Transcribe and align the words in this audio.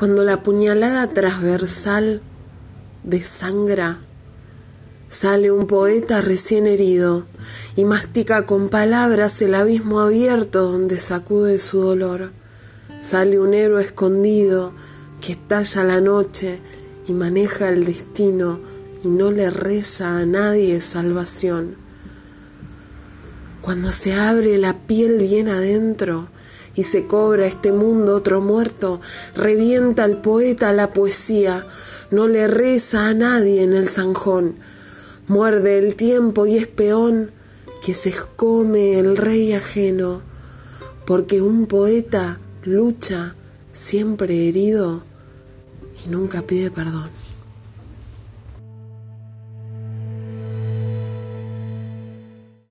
Cuando 0.00 0.24
la 0.24 0.42
puñalada 0.42 1.08
transversal 1.08 2.22
desangra, 3.04 3.98
sale 5.08 5.50
un 5.50 5.66
poeta 5.66 6.22
recién 6.22 6.66
herido 6.66 7.26
y 7.76 7.84
mastica 7.84 8.46
con 8.46 8.70
palabras 8.70 9.42
el 9.42 9.54
abismo 9.54 10.00
abierto 10.00 10.72
donde 10.72 10.96
sacude 10.96 11.58
su 11.58 11.82
dolor. 11.82 12.32
Sale 12.98 13.38
un 13.38 13.52
héroe 13.52 13.82
escondido 13.82 14.72
que 15.20 15.32
estalla 15.32 15.84
la 15.84 16.00
noche 16.00 16.60
y 17.06 17.12
maneja 17.12 17.68
el 17.68 17.84
destino 17.84 18.58
y 19.04 19.08
no 19.08 19.30
le 19.30 19.50
reza 19.50 20.16
a 20.16 20.24
nadie 20.24 20.80
salvación. 20.80 21.76
Cuando 23.60 23.92
se 23.92 24.14
abre 24.14 24.56
la 24.56 24.72
piel 24.72 25.18
bien 25.18 25.50
adentro 25.50 26.30
y 26.74 26.84
se 26.84 27.06
cobra 27.06 27.46
este 27.46 27.72
mundo 27.72 28.14
otro 28.14 28.40
muerto, 28.40 29.00
revienta 29.34 30.04
el 30.04 30.18
poeta 30.18 30.72
la 30.72 30.92
poesía, 30.92 31.66
no 32.10 32.28
le 32.28 32.46
reza 32.46 33.06
a 33.06 33.14
nadie 33.14 33.62
en 33.62 33.72
el 33.72 33.88
zanjón, 33.88 34.56
muerde 35.28 35.78
el 35.78 35.96
tiempo 35.96 36.46
y 36.46 36.56
es 36.56 36.66
peón 36.66 37.32
que 37.82 37.94
se 37.94 38.10
escome 38.10 38.98
el 38.98 39.16
rey 39.16 39.52
ajeno, 39.52 40.22
porque 41.06 41.42
un 41.42 41.66
poeta 41.66 42.40
lucha 42.62 43.34
siempre 43.72 44.48
herido 44.48 45.02
y 46.04 46.10
nunca 46.10 46.42
pide 46.42 46.70
perdón. 46.70 47.10